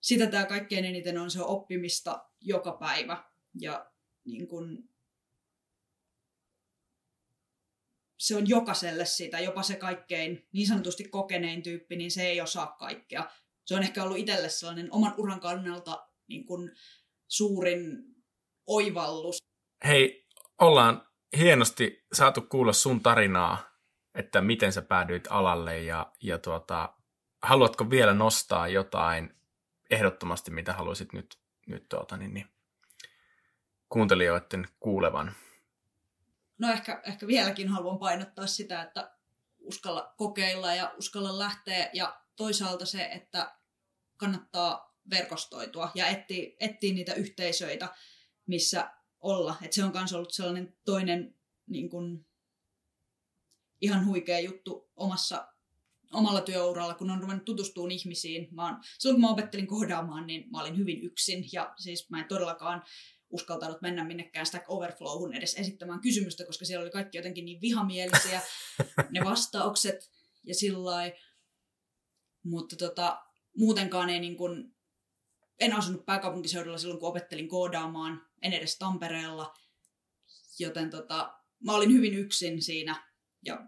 sitä 0.00 0.26
tämä 0.26 0.46
kaikkein 0.46 0.84
eniten 0.84 1.18
on 1.18 1.30
se 1.30 1.40
oppimista 1.42 2.28
joka 2.40 2.72
päivä. 2.72 3.24
Ja 3.60 3.90
niin 4.24 4.48
kun, 4.48 4.88
se 8.22 8.36
on 8.36 8.48
jokaiselle 8.48 9.04
sitä, 9.04 9.40
jopa 9.40 9.62
se 9.62 9.76
kaikkein 9.76 10.48
niin 10.52 10.66
sanotusti 10.66 11.04
kokenein 11.04 11.62
tyyppi, 11.62 11.96
niin 11.96 12.10
se 12.10 12.22
ei 12.22 12.40
osaa 12.40 12.66
kaikkea. 12.66 13.30
Se 13.64 13.74
on 13.74 13.82
ehkä 13.82 14.02
ollut 14.02 14.18
itselle 14.18 14.48
sellainen 14.48 14.88
oman 14.90 15.14
uran 15.16 15.40
kannalta 15.40 16.08
niin 16.28 16.46
kun, 16.46 16.70
suurin 17.28 18.04
oivallus. 18.66 19.36
Hei, 19.84 20.26
ollaan 20.58 21.06
hienosti 21.36 22.04
saatu 22.12 22.40
kuulla 22.40 22.72
sun 22.72 23.00
tarinaa, 23.00 23.58
että 24.14 24.40
miten 24.40 24.72
sä 24.72 24.82
päädyit 24.82 25.28
alalle 25.30 25.82
ja, 25.82 26.12
ja 26.22 26.38
tuota, 26.38 26.94
haluatko 27.42 27.90
vielä 27.90 28.14
nostaa 28.14 28.68
jotain 28.68 29.34
ehdottomasti, 29.90 30.50
mitä 30.50 30.72
haluaisit 30.72 31.12
nyt, 31.12 31.38
nyt 31.66 31.88
tuota, 31.88 32.16
niin, 32.16 32.34
niin, 32.34 32.46
kuuntelijoiden 33.88 34.68
kuulevan? 34.80 35.32
No 36.58 36.72
ehkä, 36.72 37.02
ehkä 37.06 37.26
vieläkin 37.26 37.68
haluan 37.68 37.98
painottaa 37.98 38.46
sitä, 38.46 38.82
että 38.82 39.16
uskalla 39.58 40.14
kokeilla 40.16 40.74
ja 40.74 40.94
uskalla 40.98 41.38
lähteä 41.38 41.90
ja 41.92 42.20
toisaalta 42.36 42.86
se, 42.86 43.04
että 43.04 43.56
kannattaa 44.16 44.96
verkostoitua 45.10 45.90
ja 45.94 46.06
etsiä, 46.06 46.50
etsiä 46.60 46.94
niitä 46.94 47.14
yhteisöitä, 47.14 47.88
missä 48.46 48.90
olla. 49.20 49.56
Et 49.62 49.72
se 49.72 49.84
on 49.84 49.92
myös 49.94 50.12
ollut 50.12 50.32
sellainen 50.32 50.76
toinen 50.84 51.34
niin 51.66 51.90
kun, 51.90 52.26
ihan 53.80 54.06
huikea 54.06 54.40
juttu 54.40 54.90
omassa, 54.96 55.48
omalla 56.12 56.40
työuralla, 56.40 56.94
kun 56.94 57.10
on 57.10 57.20
ruvennut 57.20 57.44
tutustumaan 57.44 57.90
ihmisiin. 57.90 58.48
Mä 58.50 58.64
oon, 58.64 58.78
silloin 58.98 59.14
kun 59.14 59.20
mä 59.20 59.32
opettelin 59.32 59.66
kohdaamaan, 59.66 60.26
niin 60.26 60.50
mä 60.50 60.60
olin 60.60 60.78
hyvin 60.78 61.02
yksin 61.02 61.44
ja 61.52 61.74
siis 61.78 62.10
mä 62.10 62.20
en 62.20 62.28
todellakaan 62.28 62.82
uskaltanut 63.32 63.82
mennä 63.82 64.04
minnekään 64.04 64.46
Stack 64.46 64.64
Overflowhun 64.68 65.34
edes 65.34 65.54
esittämään 65.54 66.00
kysymystä, 66.00 66.44
koska 66.44 66.64
siellä 66.64 66.82
oli 66.82 66.90
kaikki 66.90 67.18
jotenkin 67.18 67.44
niin 67.44 67.60
vihamielisiä 67.60 68.40
ne 69.10 69.24
vastaukset 69.24 70.10
ja 70.46 70.54
sillä 70.54 71.12
Mutta 72.44 72.76
tota, 72.76 73.22
muutenkaan 73.58 74.10
ei 74.10 74.20
niin 74.20 74.36
kun, 74.36 74.74
en 75.60 75.72
asunut 75.72 76.06
pääkaupunkiseudulla 76.06 76.78
silloin, 76.78 77.00
kun 77.00 77.08
opettelin 77.08 77.48
koodaamaan, 77.48 78.26
en 78.42 78.52
edes 78.52 78.78
Tampereella, 78.78 79.54
joten 80.58 80.90
tota, 80.90 81.34
mä 81.64 81.74
olin 81.74 81.92
hyvin 81.92 82.14
yksin 82.14 82.62
siinä. 82.62 83.12
Ja 83.44 83.66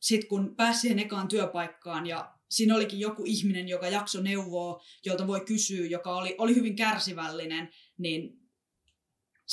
sitten 0.00 0.28
kun 0.28 0.56
pääsin 0.56 0.80
siihen 0.80 0.98
ekaan 0.98 1.28
työpaikkaan 1.28 2.06
ja 2.06 2.34
siinä 2.50 2.74
olikin 2.74 3.00
joku 3.00 3.22
ihminen, 3.26 3.68
joka 3.68 3.88
jakso 3.88 4.20
neuvoa, 4.20 4.82
jolta 5.06 5.26
voi 5.26 5.40
kysyä, 5.40 5.86
joka 5.86 6.16
oli, 6.16 6.34
oli 6.38 6.54
hyvin 6.54 6.76
kärsivällinen, 6.76 7.68
niin 7.98 8.41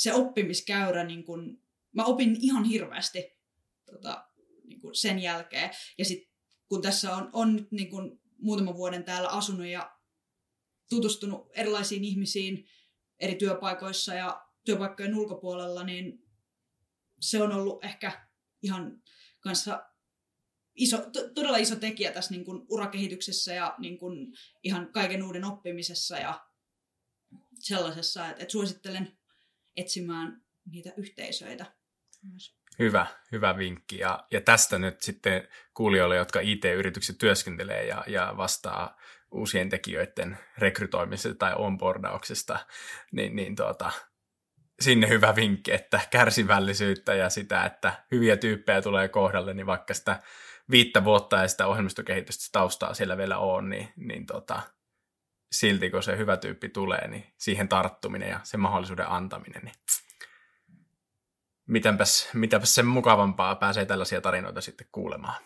se 0.00 0.14
oppimiskäyrä, 0.14 1.04
niin 1.04 1.24
kun, 1.24 1.62
mä 1.92 2.04
opin 2.04 2.36
ihan 2.40 2.64
hirveästi 2.64 3.38
tota, 3.86 4.28
niin 4.64 4.80
kun 4.80 4.94
sen 4.94 5.18
jälkeen. 5.18 5.70
Ja 5.98 6.04
sitten 6.04 6.32
kun 6.68 6.82
tässä 6.82 7.16
on, 7.16 7.30
on 7.32 7.56
nyt 7.56 7.72
niin 7.72 7.90
kun 7.90 8.20
muutaman 8.38 8.76
vuoden 8.76 9.04
täällä 9.04 9.28
asunut 9.28 9.66
ja 9.66 9.96
tutustunut 10.90 11.50
erilaisiin 11.54 12.04
ihmisiin 12.04 12.68
eri 13.18 13.34
työpaikoissa 13.34 14.14
ja 14.14 14.46
työpaikkojen 14.64 15.14
ulkopuolella, 15.14 15.84
niin 15.84 16.24
se 17.20 17.42
on 17.42 17.52
ollut 17.52 17.84
ehkä 17.84 18.28
ihan 18.62 19.02
kanssa 19.40 19.86
iso, 20.74 20.98
to, 21.12 21.28
todella 21.34 21.56
iso 21.56 21.76
tekijä 21.76 22.12
tässä 22.12 22.30
niin 22.30 22.44
kuin 22.44 22.62
urakehityksessä 22.68 23.54
ja 23.54 23.74
niin 23.78 23.98
kuin 23.98 24.32
ihan 24.62 24.92
kaiken 24.92 25.22
uuden 25.22 25.44
oppimisessa 25.44 26.16
ja 26.16 26.46
sellaisessa, 27.58 28.28
että, 28.28 28.42
että 28.42 28.52
suosittelen 28.52 29.19
etsimään 29.80 30.42
niitä 30.70 30.90
yhteisöitä. 30.96 31.66
Hyvä, 32.78 33.06
hyvä 33.32 33.56
vinkki. 33.56 33.98
Ja, 33.98 34.26
ja 34.30 34.40
tästä 34.40 34.78
nyt 34.78 35.00
sitten 35.00 35.48
kuulijoille, 35.74 36.16
jotka 36.16 36.40
IT-yrityksissä 36.40 37.18
työskentelee 37.18 37.86
ja, 37.86 38.04
ja 38.06 38.34
vastaa 38.36 38.96
uusien 39.30 39.68
tekijöiden 39.68 40.38
rekrytoimisesta 40.58 41.38
tai 41.38 41.54
onboardauksesta, 41.56 42.66
niin, 43.12 43.36
niin 43.36 43.56
tuota, 43.56 43.90
sinne 44.80 45.08
hyvä 45.08 45.36
vinkki, 45.36 45.72
että 45.72 46.00
kärsivällisyyttä 46.10 47.14
ja 47.14 47.30
sitä, 47.30 47.64
että 47.64 48.04
hyviä 48.10 48.36
tyyppejä 48.36 48.82
tulee 48.82 49.08
kohdalle, 49.08 49.54
niin 49.54 49.66
vaikka 49.66 49.94
sitä 49.94 50.22
viittä 50.70 51.04
vuotta 51.04 51.36
ja 51.36 51.48
sitä 51.48 51.66
ohjelmistokehitystä 51.66 52.48
taustaa 52.52 52.94
siellä 52.94 53.16
vielä 53.16 53.38
on, 53.38 53.68
niin, 53.68 53.88
niin 53.96 54.26
tota, 54.26 54.62
silti 55.52 55.90
kun 55.90 56.02
se 56.02 56.16
hyvä 56.16 56.36
tyyppi 56.36 56.68
tulee, 56.68 57.08
niin 57.08 57.34
siihen 57.38 57.68
tarttuminen 57.68 58.28
ja 58.28 58.40
sen 58.42 58.60
mahdollisuuden 58.60 59.08
antaminen, 59.08 59.62
niin 59.64 59.74
mitäpäs, 61.66 62.28
mitäpäs 62.34 62.74
sen 62.74 62.86
mukavampaa 62.86 63.54
pääsee 63.54 63.86
tällaisia 63.86 64.20
tarinoita 64.20 64.60
sitten 64.60 64.86
kuulemaan. 64.92 65.42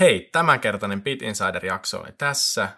Hei, 0.00 0.28
tämänkertainen 0.32 1.02
Bit 1.02 1.22
Insider-jakso 1.22 2.00
oli 2.00 2.12
tässä. 2.18 2.68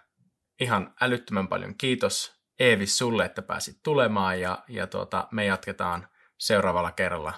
Ihan 0.61 0.95
älyttömän 1.01 1.49
paljon 1.49 1.75
kiitos 1.79 2.37
Eevis 2.59 2.99
sulle, 2.99 3.25
että 3.25 3.43
pääsit 3.43 3.81
tulemaan 3.83 4.41
ja, 4.41 4.65
ja 4.69 4.87
tuota, 4.87 5.29
me 5.31 5.45
jatketaan 5.45 6.09
seuraavalla 6.39 6.93
kerralla 6.93 7.35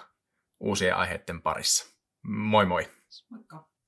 uusien 0.59 0.95
aiheiden 0.95 1.41
parissa. 1.41 1.85
Moi 2.21 2.65
moi! 2.65 2.89
Moikka! 3.29 3.68